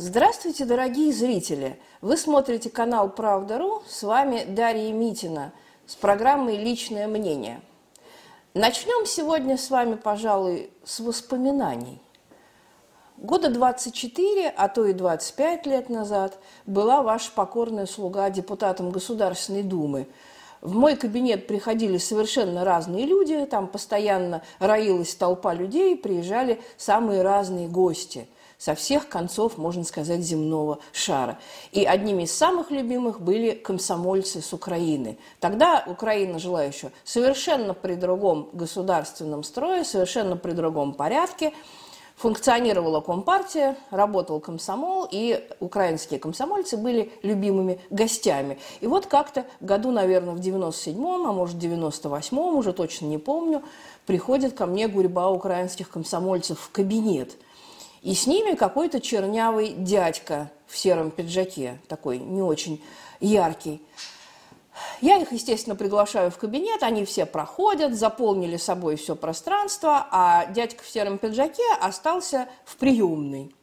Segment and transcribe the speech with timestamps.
[0.00, 1.76] Здравствуйте, дорогие зрители!
[2.02, 3.82] Вы смотрите канал «Правда.ру».
[3.88, 5.52] С вами Дарья Митина
[5.88, 7.60] с программой «Личное мнение».
[8.54, 12.00] Начнем сегодня с вами, пожалуй, с воспоминаний.
[13.16, 20.06] Года 24, а то и 25 лет назад была ваша покорная слуга депутатом Государственной Думы.
[20.60, 27.66] В мой кабинет приходили совершенно разные люди, там постоянно роилась толпа людей, приезжали самые разные
[27.66, 28.28] гости–
[28.58, 31.38] со всех концов, можно сказать, земного шара.
[31.70, 35.16] И одними из самых любимых были комсомольцы с Украины.
[35.38, 41.52] Тогда Украина жила еще совершенно при другом государственном строе, совершенно при другом порядке.
[42.16, 48.58] Функционировала Компартия, работал комсомол, и украинские комсомольцы были любимыми гостями.
[48.80, 53.62] И вот как-то году, наверное, в 97-м, а может, в 98-м, уже точно не помню,
[54.04, 57.36] приходит ко мне гурьба украинских комсомольцев в кабинет–
[58.02, 62.82] и с ними какой-то чернявый дядька в сером пиджаке, такой не очень
[63.20, 63.82] яркий.
[65.00, 70.84] Я их, естественно, приглашаю в кабинет, они все проходят, заполнили собой все пространство, а дядька
[70.84, 73.54] в сером пиджаке остался в приемной.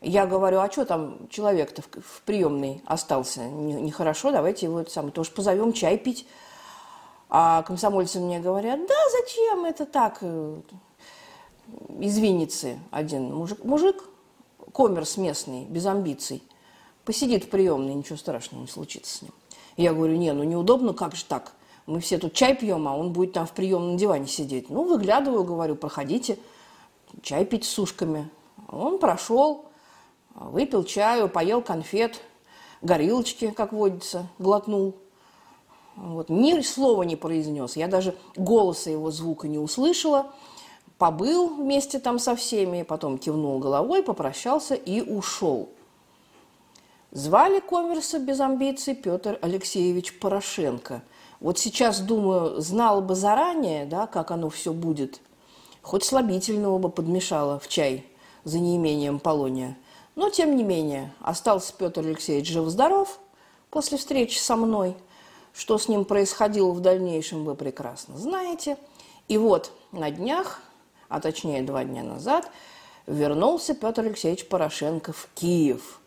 [0.00, 3.42] Я говорю, а что там человек-то в, приемной остался?
[3.46, 6.26] Нехорошо, давайте его сам тоже позовем чай пить.
[7.30, 10.22] А комсомольцы мне говорят, да, зачем это так?
[12.00, 14.04] Из Винницы один мужик, мужик,
[14.72, 16.42] коммерс местный, без амбиций,
[17.04, 19.32] посидит в приемной, ничего страшного не случится с ним.
[19.76, 21.52] Я говорю, не, ну неудобно, как же так?
[21.86, 24.68] Мы все тут чай пьем, а он будет там в приемном диване сидеть.
[24.68, 26.38] Ну, выглядываю, говорю, проходите,
[27.22, 28.28] чай пить с сушками.
[28.68, 29.64] Он прошел,
[30.34, 32.20] выпил чаю, поел конфет,
[32.82, 34.96] горилочки, как водится, глотнул.
[35.96, 36.28] Вот.
[36.28, 37.76] Ни слова не произнес.
[37.76, 40.30] Я даже голоса его звука не услышала
[40.98, 45.70] побыл вместе там со всеми, потом кивнул головой, попрощался и ушел.
[47.12, 51.02] Звали коммерса без амбиций Петр Алексеевич Порошенко.
[51.40, 55.20] Вот сейчас, думаю, знал бы заранее, да, как оно все будет.
[55.80, 58.04] Хоть слабительного бы подмешала в чай
[58.44, 59.78] за неимением полония.
[60.16, 63.20] Но, тем не менее, остался Петр Алексеевич жив-здоров
[63.70, 64.96] после встречи со мной.
[65.54, 68.76] Что с ним происходило в дальнейшем, вы прекрасно знаете.
[69.28, 70.60] И вот на днях
[71.08, 72.50] а точнее два дня назад,
[73.06, 76.00] вернулся Петр Алексеевич Порошенко в Киев.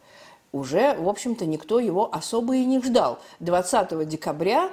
[0.51, 3.19] Уже, в общем-то, никто его особо и не ждал.
[3.39, 4.69] 20 декабря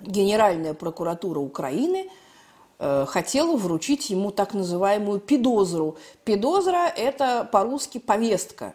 [0.00, 2.10] Генеральная прокуратура Украины
[2.78, 5.96] э, хотела вручить ему так называемую педозру.
[6.24, 8.74] Педозра– это по-русски повестка.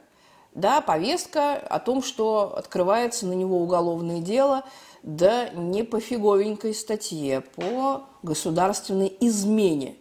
[0.53, 4.63] Да, повестка о том, что открывается на него уголовное дело,
[5.03, 9.95] да не по фиговенькой статье, по государственной измене.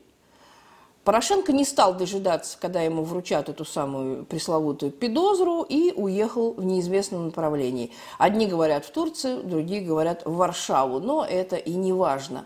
[1.09, 7.25] Порошенко не стал дожидаться, когда ему вручат эту самую пресловутую педозру, и уехал в неизвестном
[7.25, 7.93] направлении.
[8.19, 12.45] Одни говорят в Турцию, другие говорят в Варшаву, но это и не важно.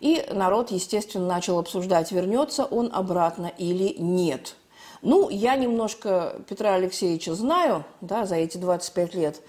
[0.00, 4.56] И народ, естественно, начал обсуждать, вернется он обратно или нет.
[5.00, 9.40] Ну, я немножко Петра Алексеевича знаю, да, за эти 25 лет,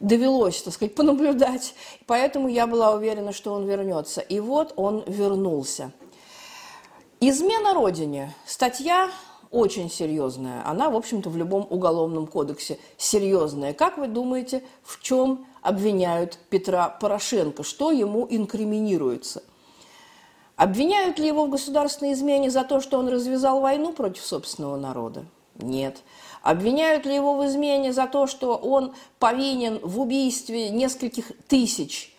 [0.00, 1.74] довелось, так сказать, понаблюдать,
[2.04, 4.20] поэтому я была уверена, что он вернется.
[4.20, 5.92] И вот он вернулся–
[7.28, 8.32] Измена Родине.
[8.46, 9.10] Статья
[9.50, 10.62] очень серьезная.
[10.64, 13.74] Она, в общем-то, в любом уголовном кодексе серьезная.
[13.74, 17.64] Как вы думаете, в чем обвиняют Петра Порошенко?
[17.64, 19.42] Что ему инкриминируется?
[20.54, 25.24] Обвиняют ли его в государственной измене за то, что он развязал войну против собственного народа?
[25.56, 26.02] Нет.
[26.42, 32.16] Обвиняют ли его в измене за то, что он повинен в убийстве нескольких тысяч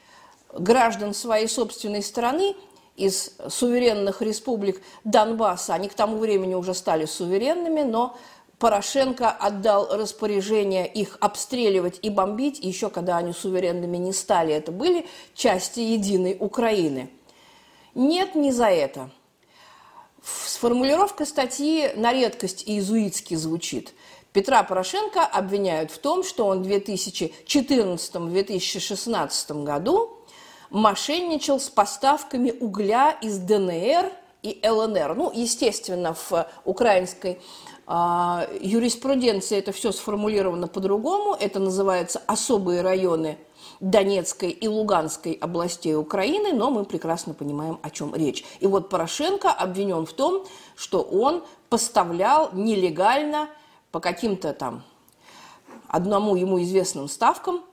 [0.51, 2.57] граждан своей собственной страны
[2.97, 5.75] из суверенных республик Донбасса.
[5.75, 8.18] Они к тому времени уже стали суверенными, но
[8.59, 14.52] Порошенко отдал распоряжение их обстреливать и бомбить, еще когда они суверенными не стали.
[14.53, 15.06] Это были
[15.36, 17.12] части единой Украины.
[17.94, 19.12] Нет, не за это.
[20.24, 23.94] Сформулировка статьи на редкость иезуитски звучит.
[24.33, 30.17] Петра Порошенко обвиняют в том, что он в 2014-2016 году
[30.69, 34.12] мошенничал с поставками угля из ДНР
[34.44, 35.16] и ЛНР.
[35.16, 37.40] Ну, естественно, в украинской
[37.88, 41.36] э, юриспруденции это все сформулировано по-другому.
[41.40, 43.38] Это называется особые районы
[43.80, 48.44] Донецкой и Луганской областей Украины, но мы прекрасно понимаем, о чем речь.
[48.60, 53.50] И вот Порошенко обвинен в том, что он поставлял нелегально
[53.92, 54.84] по каким-то там
[55.88, 57.63] одному ему известным ставкам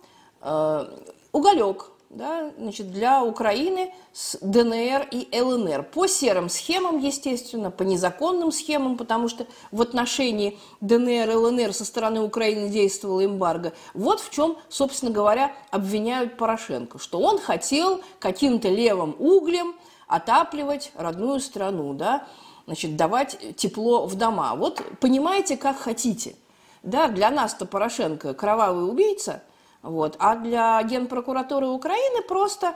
[0.41, 0.87] э,
[1.33, 5.83] уголек да, значит, для Украины с ДНР и ЛНР.
[5.85, 11.85] По серым схемам, естественно, по незаконным схемам, потому что в отношении ДНР и ЛНР со
[11.85, 13.73] стороны Украины действовала эмбарго.
[13.95, 19.75] Вот в чем, собственно говоря, обвиняют Порошенко, что он хотел каким-то левым углем
[20.07, 22.27] отапливать родную страну, да,
[22.67, 24.55] значит, давать тепло в дома.
[24.55, 26.37] Вот понимаете, как хотите.
[26.83, 29.43] Да, для нас-то Порошенко кровавый убийца–
[29.85, 30.17] вот.
[30.19, 32.73] А для Генпрокуратуры Украины просто э,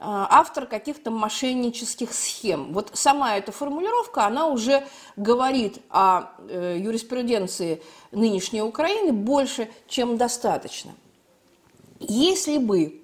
[0.00, 2.72] автор каких-то мошеннических схем.
[2.72, 4.84] Вот сама эта формулировка, она уже
[5.14, 10.90] говорит о э, юриспруденции нынешней Украины больше, чем достаточно.
[12.00, 13.02] Если бы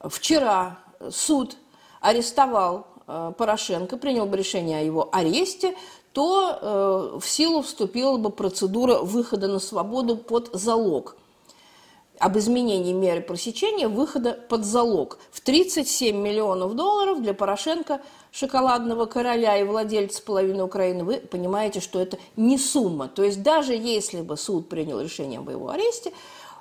[0.00, 0.78] вчера
[1.10, 1.56] суд
[2.00, 5.74] арестовал э, Порошенко, принял бы решение о его аресте,
[6.12, 11.16] то в силу вступила бы процедура выхода на свободу под залог–
[12.18, 18.00] об изменении меры пресечения выхода под залог в 37 миллионов долларов для Порошенко,
[18.30, 23.08] шоколадного короля и владельца половины Украины, вы понимаете, что это не сумма.
[23.08, 26.12] То есть даже если бы суд принял решение об его аресте,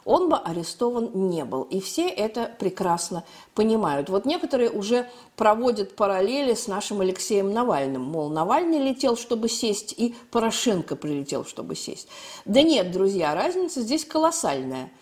[0.05, 1.63] он бы арестован не был.
[1.63, 3.23] И все это прекрасно
[3.53, 4.09] понимают.
[4.09, 8.01] Вот некоторые уже проводят параллели с нашим Алексеем Навальным.
[8.01, 12.09] Мол, Навальный летел, чтобы сесть, и Порошенко прилетел, чтобы сесть.
[12.43, 14.91] Да нет, друзья, разница здесь колоссальная–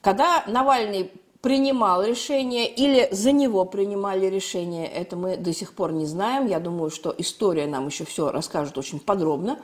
[0.00, 1.10] когда Навальный
[1.40, 6.46] принимал решение или за него принимали решение, это мы до сих пор не знаем.
[6.46, 9.58] Я думаю, что история нам еще все расскажет очень подробно.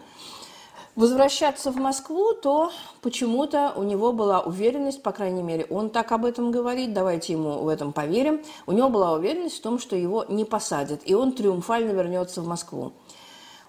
[0.94, 2.70] Возвращаться в Москву, то
[3.02, 7.58] почему-то у него была уверенность, по крайней мере, он так об этом говорит, давайте ему
[7.58, 8.42] в этом поверим.
[8.66, 12.46] У него была уверенность в том, что его не посадят, и он триумфально вернется в
[12.46, 12.92] Москву.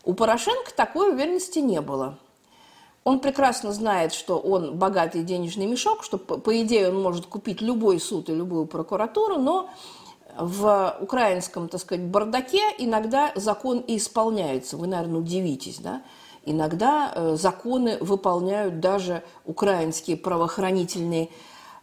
[0.06, 2.18] У Порошенко такой уверенности не было.
[3.08, 8.02] Он прекрасно знает, что он богатый денежный мешок, что, по идее, он может купить любой
[8.02, 9.70] суд и любую прокуратуру, но
[10.38, 14.76] в украинском, так сказать, бардаке иногда закон и исполняется.
[14.76, 16.02] Вы, наверное, удивитесь, да?
[16.44, 21.30] Иногда э, законы выполняют даже украинские правоохранительные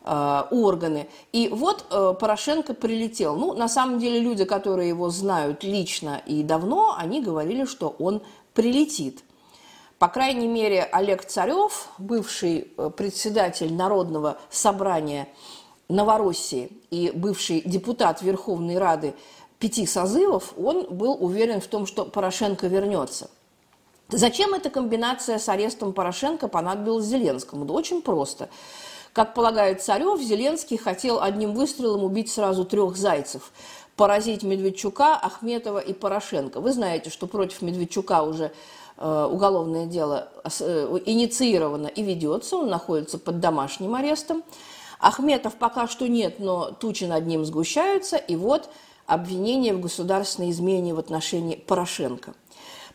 [0.04, 1.08] э, органы.
[1.32, 3.34] И вот э, Порошенко прилетел.
[3.36, 8.20] Ну, на самом деле, люди, которые его знают лично и давно, они говорили, что он
[8.52, 9.23] прилетит.
[10.04, 15.28] По крайней мере, Олег Царев, бывший э, председатель Народного собрания
[15.88, 19.14] Новороссии и бывший депутат Верховной Рады
[19.58, 23.30] пяти созывов, он был уверен в том, что Порошенко вернется.
[24.10, 27.64] Зачем эта комбинация с арестом Порошенко понадобилась Зеленскому?
[27.64, 28.50] Да очень просто.
[29.14, 33.52] Как полагает Царев, Зеленский хотел одним выстрелом убить сразу трех зайцев–
[33.96, 36.60] поразить Медведчука, Ахметова и Порошенко.
[36.60, 38.52] Вы знаете, что против Медведчука уже
[38.96, 44.42] уголовное дело э, инициировано и ведется, он находится под домашним арестом.
[45.00, 48.70] Ахметов пока что нет, но тучи над ним сгущаются, и вот
[49.06, 52.34] обвинение в государственной измене в отношении Порошенко.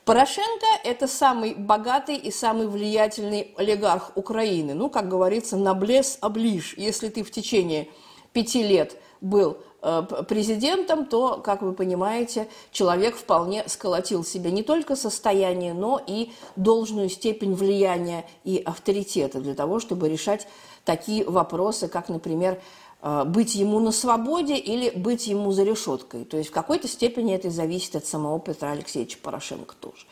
[0.06, 4.74] Порошенко– это самый богатый и самый влиятельный олигарх Украины.
[4.74, 6.74] Ну, как говорится, на блес оближ.
[6.78, 7.90] Если ты в течение
[8.34, 14.96] пяти лет был Э, президентом, то, как вы понимаете, человек вполне сколотил себе не только
[14.96, 20.48] состояние, но и должную степень влияния и авторитета для того, чтобы решать
[20.84, 22.60] такие вопросы, как, например,
[23.02, 26.26] э, быть ему на свободе или быть ему за решеткой.
[26.26, 30.06] То есть в какой-то степени это зависит от самого Петра Алексеевича Порошенко тоже.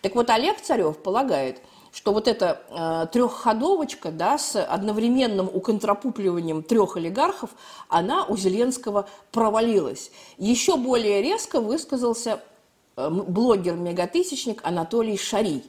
[0.00, 1.60] Так вот, Олег Царев полагает–
[1.92, 7.50] что вот эта э, трехходовочка да, с одновременным уконтрапупливанием трех олигархов,
[7.88, 10.10] она у Зеленского провалилась.
[10.38, 12.40] Еще более резко высказался
[12.96, 15.64] э, блогер-мегатысячник Анатолий Шарий.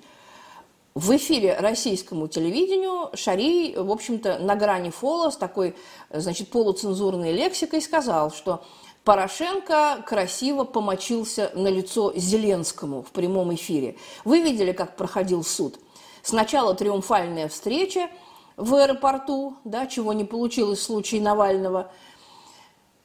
[0.93, 5.75] В эфире российскому телевидению Шарий, в общем-то, на грани фола с такой,
[6.11, 8.63] значит, полуцензурной лексикой сказал, что
[9.05, 13.95] Порошенко красиво помочился на лицо Зеленскому в прямом эфире.
[14.25, 15.79] Вы видели, как проходил суд–
[16.23, 18.09] Сначала триумфальная встреча
[18.57, 21.91] в аэропорту, да, чего не получилось в случае Навального.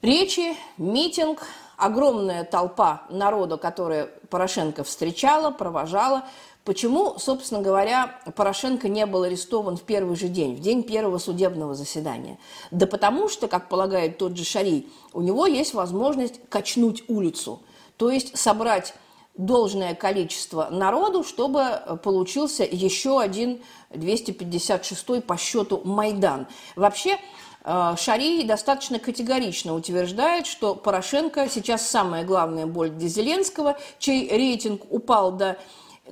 [0.02, 1.46] Речи, митинг,
[1.76, 6.24] огромная толпа народа, которая Порошенко встречала, провожала.
[6.64, 11.74] Почему, собственно говоря, Порошенко не был арестован в первый же день, в день первого судебного
[11.74, 12.38] заседания?
[12.72, 17.60] Да потому что, как полагает тот же Шарий, у него есть возможность качнуть улицу,
[17.96, 18.94] то есть собрать
[19.36, 26.46] должное количество народу, чтобы э, получился еще один 256 по счету Майдан.
[26.74, 27.18] Вообще,
[27.64, 34.82] э, Шарий достаточно категорично утверждает, что Порошенко сейчас самая главная боль для Зеленского, чей рейтинг
[34.90, 35.58] упал до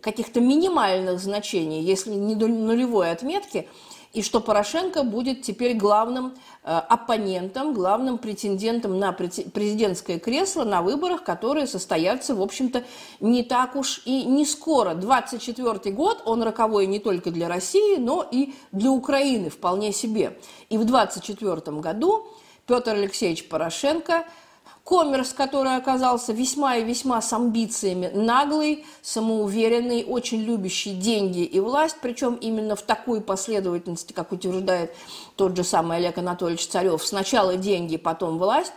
[0.01, 3.69] каких-то минимальных значений, если не до нулевой отметки,
[4.15, 11.25] и что Порошенко будет теперь главным э, оппонентом, главным претендентом на президентское кресло на выборах,
[11.25, 12.85] которые состоятся, в общем-то,
[13.19, 14.95] не так уж и не скоро.
[14.95, 20.39] 24 год, он роковой не только для России, но и для Украины вполне себе.
[20.69, 22.29] И в 24 году
[22.67, 24.25] Петр Алексеевич Порошенко–
[24.85, 31.97] Коммерс, который оказался весьма и весьма с амбициями, наглый, самоуверенный, очень любящий деньги и власть,
[32.03, 34.95] причем именно в такой последовательности, как утверждает
[35.37, 38.75] тот же самый Олег Анатольевич Царев, сначала деньги, потом власть,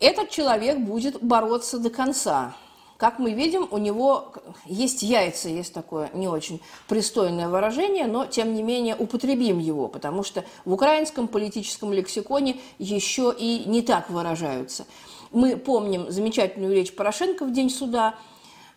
[0.00, 2.54] этот человек будет бороться до конца.
[2.96, 4.32] Как мы видим, у него
[4.64, 10.22] есть яйца, есть такое не очень пристойное выражение, но тем не менее употребим его, потому
[10.22, 14.86] что в украинском политическом лексиконе еще и не так выражаются.
[15.30, 18.14] Мы помним замечательную речь Порошенко в день суда.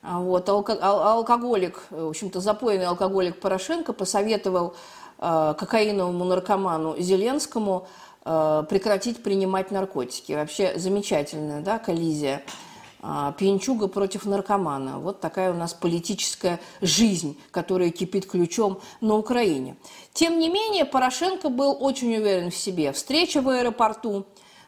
[0.02, 4.76] А вот, алкоголик, в общем-то, запойный алкоголик Порошенко посоветовал
[5.18, 7.88] э, кокаиновому наркоману Зеленскому
[8.26, 10.34] э, прекратить принимать наркотики.
[10.34, 12.69] Вообще замечательная да, коллизия а,
[13.02, 15.00] пьянчуга против наркомана.
[15.00, 19.78] Вот такая у нас политическая жизнь, которая кипит ключом на Украине.
[20.14, 22.92] Тем не менее, Порошенко был очень уверен в себе.
[22.92, 24.26] Встреча в аэропорту,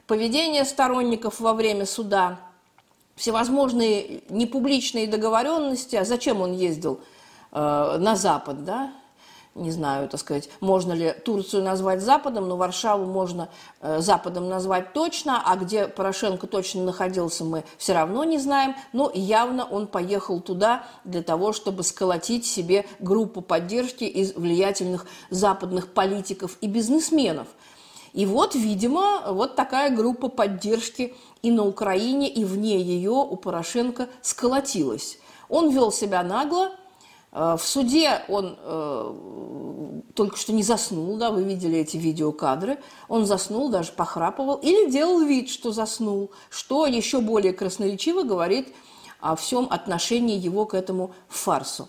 [0.07, 2.39] поведение сторонников во время суда,
[3.15, 5.97] всевозможные непубличные договоренности.
[5.97, 7.01] А зачем он ездил
[7.51, 8.93] э, на Запад, да?
[9.53, 13.49] Не знаю, так сказать, можно ли Турцию назвать Западом, но Варшаву можно
[13.81, 19.11] э, Западом назвать точно, а где Порошенко точно находился, мы все равно не знаем, но
[19.13, 26.57] явно он поехал туда для того, чтобы сколотить себе группу поддержки из влиятельных западных политиков
[26.61, 27.47] и бизнесменов.
[28.13, 34.07] И вот, видимо, вот такая группа поддержки и на Украине, и вне ее у Порошенко
[34.21, 35.17] сколотилась.
[35.49, 36.71] Он вел себя нагло,
[37.31, 42.79] в суде он э, только что не заснул, да, вы видели эти видеокадры.
[43.07, 48.73] Он заснул, даже похрапывал или делал вид, что заснул, что еще более красноречиво говорит
[49.21, 51.87] о всем отношении его к этому фарсу.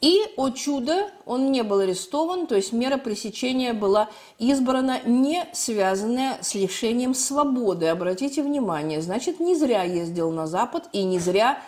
[0.00, 6.38] И, о чудо, он не был арестован, то есть мера пресечения была избрана, не связанная
[6.42, 7.86] с лишением свободы.
[7.86, 11.58] Обратите внимание, значит, не зря ездил на Запад и не зря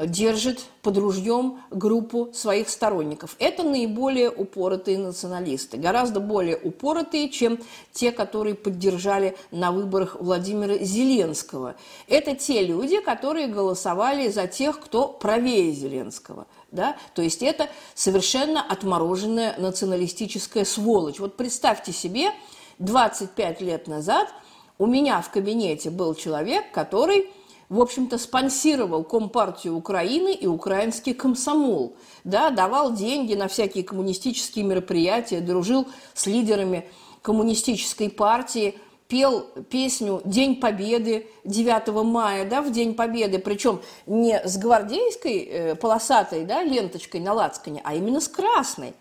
[0.00, 3.36] держит под ружьем группу своих сторонников.
[3.38, 7.58] Это наиболее упоротые националисты, гораздо более упоротые, чем
[7.92, 11.74] те, которые поддержали на выборах Владимира Зеленского.
[12.08, 16.46] Это те люди, которые голосовали за тех, кто правее Зеленского.
[16.70, 16.96] Да?
[17.14, 21.18] То есть это совершенно отмороженная националистическая сволочь.
[21.18, 22.30] Вот представьте себе,
[22.78, 24.28] 25 лет назад
[24.78, 27.30] у меня в кабинете был человек, который
[27.72, 35.40] в общем-то, спонсировал Компартию Украины и украинский комсомол, да, давал деньги на всякие коммунистические мероприятия,
[35.40, 36.86] дружил с лидерами
[37.22, 38.74] коммунистической партии,
[39.08, 45.74] пел песню «День Победы» 9 мая, да, в День Победы, причем не с гвардейской э,
[45.74, 48.92] полосатой да, ленточкой на лацкане, а именно с красной.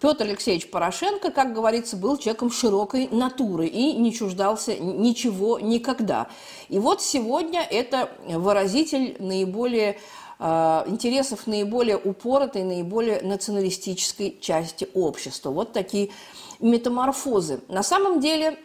[0.00, 6.28] Петр Алексеевич Порошенко, как говорится, был человеком широкой натуры и не чуждался ничего никогда.
[6.68, 9.98] И вот сегодня это выразитель наиболее
[10.38, 15.50] э, интересов наиболее упоротой, наиболее националистической части общества.
[15.50, 16.10] Вот такие
[16.60, 17.60] метаморфозы.
[17.68, 18.58] На самом деле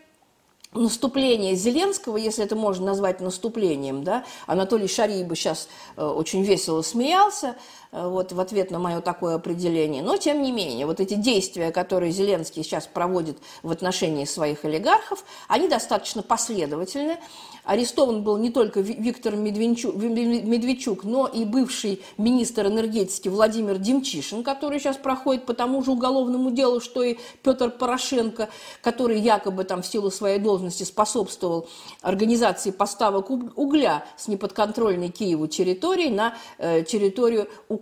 [0.74, 6.82] наступление Зеленского, если это можно назвать наступлением, да, Анатолий Шарий бы сейчас э, очень весело
[6.82, 7.58] смеялся,
[7.91, 10.01] вот, в ответ на мое такое определение.
[10.01, 15.24] Но, тем не менее, вот эти действия, которые Зеленский сейчас проводит в отношении своих олигархов,
[15.48, 17.17] они достаточно последовательны.
[17.63, 24.98] Арестован был не только Виктор Медведчук, но и бывший министр энергетики Владимир Демчишин, который сейчас
[24.98, 28.50] проходит по тому же уголовному делу, что и Петр Порошенко,
[28.81, 31.67] который якобы там в силу своей должности способствовал
[32.01, 37.81] организации поставок угля с неподконтрольной Киеву территории на э, территорию Украины.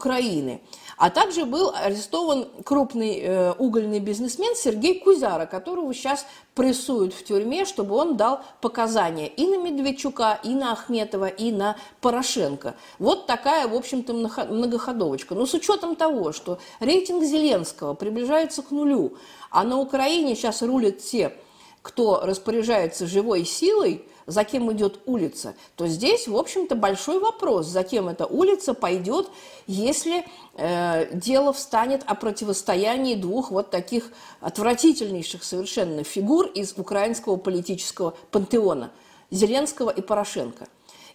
[0.97, 6.25] А также был арестован крупный э, угольный бизнесмен Сергей Кузяра, которого сейчас
[6.55, 11.77] прессуют в тюрьме, чтобы он дал показания и на Медведчука, и на Ахметова, и на
[12.01, 12.75] Порошенко.
[12.99, 15.35] Вот такая, в общем-то, многоходовочка.
[15.35, 19.13] Но с учетом того, что рейтинг Зеленского приближается к нулю,
[19.51, 21.33] а на Украине сейчас рулят те,
[21.81, 27.83] кто распоряжается живой силой– за кем идет улица, то здесь, в общем-то, большой вопрос, за
[27.83, 29.29] кем эта улица пойдет,
[29.67, 38.15] если э, дело встанет о противостоянии двух вот таких отвратительнейших совершенно фигур из украинского политического
[38.31, 38.91] пантеона–
[39.31, 40.67] Зеленского и Порошенко.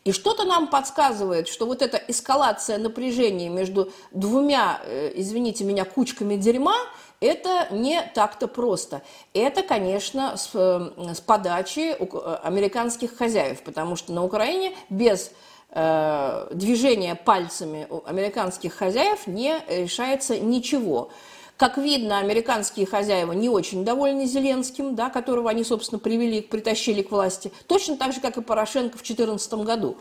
[0.04, 6.36] И что-то нам подсказывает, что вот эта эскалация напряжения между двумя, э, извините меня, кучками
[6.36, 6.76] дерьма,
[7.20, 9.00] это не так-то просто.
[9.32, 15.30] Это, конечно, с, э, с подачи э, американских хозяев, потому что на Украине без
[15.70, 21.10] э, движения пальцами американских хозяев не решается ничего.
[21.56, 27.12] Как видно, американские хозяева не очень довольны Зеленским, да, которого они, собственно, привели, притащили к
[27.12, 29.96] власти, точно так же, как и Порошенко в 2014 году.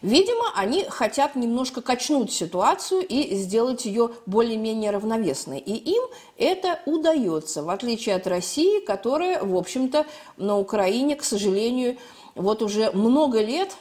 [0.00, 5.58] Видимо, они хотят немножко качнуть ситуацию и сделать ее более-менее равновесной.
[5.58, 6.02] И им
[6.38, 11.98] это удается, в отличие от России, которая, в общем-то, на Украине, к сожалению,
[12.34, 13.76] вот уже много лет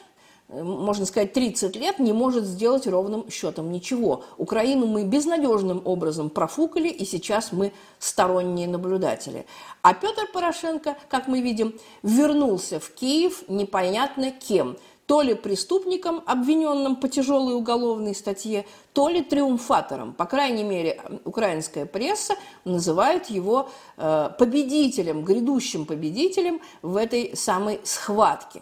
[0.50, 4.24] можно сказать, 30 лет не может сделать ровным счетом ничего.
[4.38, 9.46] Украину мы безнадежным образом профукали, и сейчас мы сторонние наблюдатели.
[9.82, 14.78] А Петр Порошенко, как мы видим, вернулся в Киев непонятно кем.
[15.06, 20.14] То ли преступником, обвиненным по тяжелой уголовной статье, то ли триумфатором.
[20.14, 22.36] По крайней мере, украинская пресса
[22.66, 28.62] называет его э, победителем, грядущим победителем в этой самой схватке.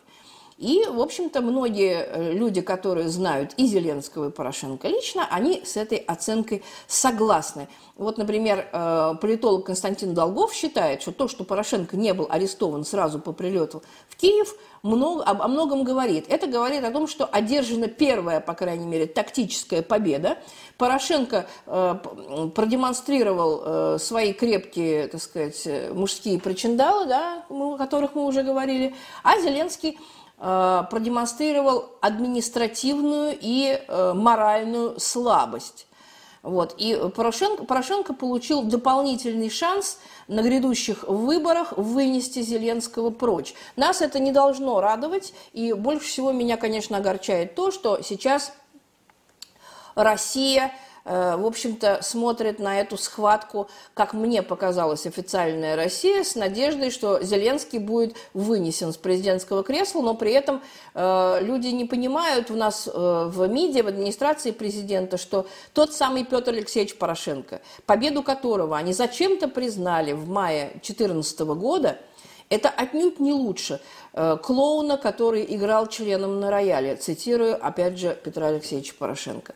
[0.58, 5.76] И, в общем-то, многие э, люди, которые знают и Зеленского, и Порошенко лично, они с
[5.76, 7.68] этой оценкой согласны.
[7.98, 13.20] Вот, например, э, политолог Константин Долгов считает, что то, что Порошенко не был арестован сразу
[13.20, 16.26] по прилету в Киев, много, о многом говорит.
[16.30, 20.38] Это говорит о том, что одержана первая, по крайней мере, тактическая победа.
[20.78, 21.96] Порошенко э,
[22.56, 29.98] продемонстрировал свои крепкие, так сказать, мужские причиндалы, да, о которых мы уже говорили, а Зеленский
[30.38, 35.88] продемонстрировал административную и э, моральную слабость.
[36.44, 36.76] Вот.
[36.78, 43.56] И Порошенко, Порошенко получил дополнительный шанс на грядущих выборах вынести Зеленского прочь.
[43.76, 48.54] Нас это не должно радовать, и больше всего меня, конечно, огорчает то, что сейчас
[49.96, 56.90] Россия Э, в общем-то, смотрит на эту схватку, как мне показалось, официальная Россия, с надеждой,
[56.90, 60.64] что Зеленский будет вынесен с президентского кресла, но при этом
[60.96, 66.26] э, люди не понимают у нас э, в МИДе, в администрации президента, что тот самый
[66.26, 72.00] Петр Алексеевич Порошенко, победу которого они зачем-то признали в мае 2014 года,
[72.50, 73.80] это отнюдь не лучше
[74.14, 79.56] клоуна, который играл членом на рояле, цитирую, опять же, Петра Алексеевича Порошенко.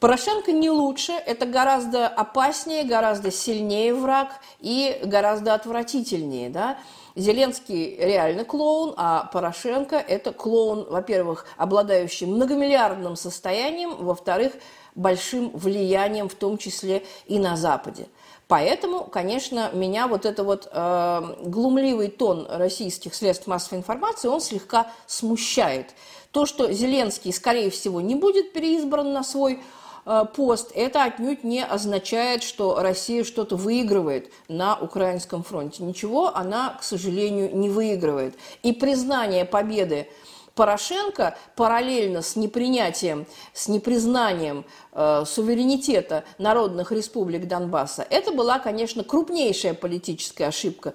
[0.00, 6.50] Порошенко не лучше, это гораздо опаснее, гораздо сильнее враг и гораздо отвратительнее.
[6.50, 6.78] Да?
[7.16, 14.52] Зеленский реально клоун, а Порошенко– это клоун, во-первых, обладающий многомиллиардным состоянием, во-вторых,
[14.94, 18.08] большим влиянием, в том числе и на Западе.
[18.46, 24.88] Поэтому, конечно, меня вот это вот э, глумливый тон российских средств массовой информации, он слегка
[25.06, 25.94] смущает.
[26.30, 29.60] То, что Зеленский, скорее всего, не будет переизбран на свой
[30.34, 35.82] пост, это отнюдь не означает, что Россия что-то выигрывает на украинском фронте.
[35.82, 38.34] Ничего она, к сожалению, не выигрывает.
[38.62, 40.08] И признание победы
[40.54, 49.74] Порошенко параллельно с непринятием, с непризнанием э, суверенитета народных республик Донбасса, это была, конечно, крупнейшая
[49.74, 50.94] политическая ошибка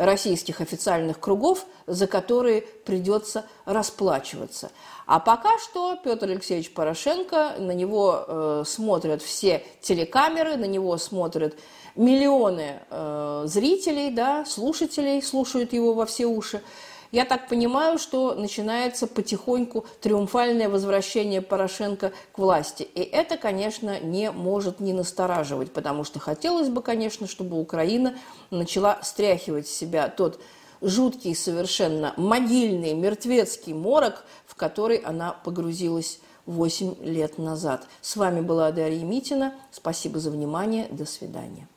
[0.00, 4.70] российских официальных кругов, за которые придется расплачиваться.
[5.06, 11.54] А пока что Петр Алексеевич Порошенко, на него э, смотрят все телекамеры, на него смотрят
[11.96, 16.62] миллионы э, зрителей, да, слушателей, слушают его во все уши.
[17.12, 22.82] Я так понимаю, что начинается потихоньку триумфальное возвращение Порошенко к власти.
[22.82, 28.14] И это, конечно, не может не настораживать, потому что хотелось бы, конечно, чтобы Украина
[28.50, 30.40] начала стряхивать с себя тот
[30.80, 37.86] жуткий совершенно могильный, мертвецкий морок, в который она погрузилась 8 лет назад.
[38.00, 39.54] С вами была Дарья Митина.
[39.72, 40.86] Спасибо за внимание.
[40.90, 41.68] До свидания.